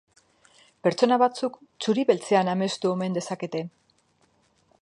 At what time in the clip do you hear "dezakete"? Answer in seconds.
3.19-3.63